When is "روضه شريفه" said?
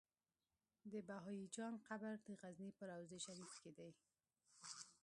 2.89-3.57